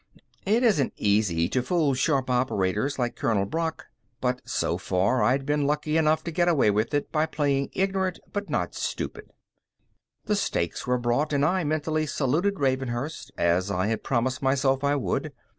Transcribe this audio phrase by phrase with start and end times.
[0.47, 3.85] It isn't easy to fool sharp operators like Colonel Brock,
[4.19, 8.19] but, so far, I'd been lucky enough to get away with it by playing ignorant
[8.33, 9.29] but not stupid.
[10.25, 14.95] The steaks were brought, and I mentally saluted Ravenhurst, as I had promised myself I
[14.95, 15.33] would.